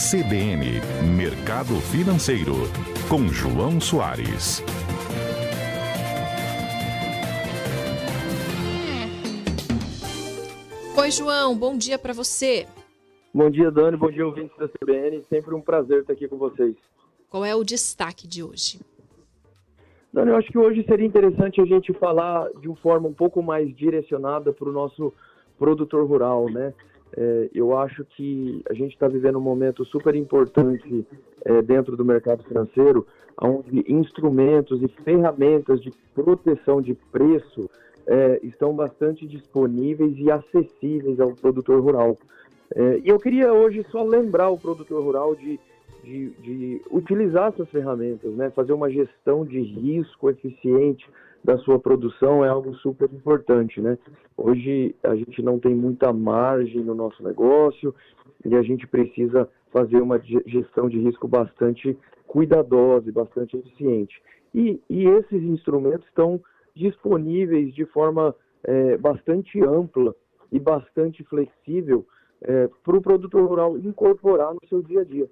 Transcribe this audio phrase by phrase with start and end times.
[0.00, 0.80] CBN
[1.14, 2.54] Mercado Financeiro,
[3.06, 4.64] com João Soares.
[10.96, 12.66] Oi, João, bom dia para você.
[13.34, 15.22] Bom dia, Dani, bom dia, ouvintes da CBN.
[15.28, 16.74] Sempre um prazer estar aqui com vocês.
[17.28, 18.80] Qual é o destaque de hoje?
[20.14, 23.42] Dani, eu acho que hoje seria interessante a gente falar de uma forma um pouco
[23.42, 25.12] mais direcionada para o nosso
[25.58, 26.72] produtor rural, né?
[27.16, 31.06] É, eu acho que a gente está vivendo um momento super importante
[31.44, 33.06] é, dentro do mercado financeiro,
[33.40, 37.68] onde instrumentos e ferramentas de proteção de preço
[38.06, 42.16] é, estão bastante disponíveis e acessíveis ao produtor rural.
[42.74, 45.58] É, e eu queria hoje só lembrar o produtor rural de,
[46.02, 48.50] de, de utilizar essas ferramentas, né?
[48.50, 51.08] fazer uma gestão de risco eficiente,
[51.42, 53.96] da sua produção é algo super importante, né?
[54.36, 57.94] Hoje a gente não tem muita margem no nosso negócio
[58.44, 64.20] e a gente precisa fazer uma gestão de risco bastante cuidadosa e bastante eficiente.
[64.54, 66.40] E, e esses instrumentos estão
[66.74, 70.14] disponíveis de forma é, bastante ampla
[70.52, 72.04] e bastante flexível
[72.42, 75.28] é, para o produtor rural incorporar no seu dia a dia.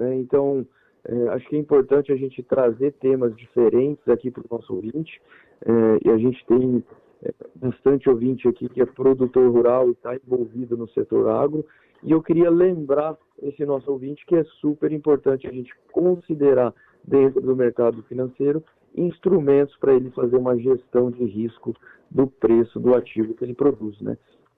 [0.00, 0.16] Né?
[0.16, 0.66] Então,
[1.04, 5.20] é, acho que é importante a gente trazer temas diferentes aqui para o nosso ouvinte.
[5.64, 6.82] É, e a gente tem
[7.22, 11.64] é, bastante ouvinte aqui que é produtor rural e está envolvido no setor agro.
[12.02, 17.42] E eu queria lembrar esse nosso ouvinte que é super importante a gente considerar dentro
[17.42, 21.74] do mercado financeiro instrumentos para ele fazer uma gestão de risco
[22.10, 24.16] do preço do ativo que ele produz, né?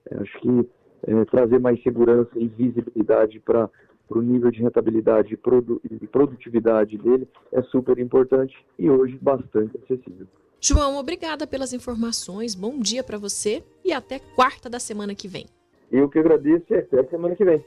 [0.09, 0.69] Eu acho que
[1.05, 3.69] é, trazer mais segurança e visibilidade para
[4.07, 10.27] para o nível de rentabilidade e produtividade dele é super importante e hoje bastante acessível.
[10.59, 15.45] João, obrigada pelas informações, bom dia para você e até quarta da semana que vem.
[15.91, 17.63] Eu que agradeço e até semana que vem.